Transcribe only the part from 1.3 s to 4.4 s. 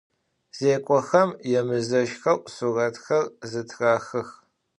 yêmızeşxeu suretxer zıtraxıx.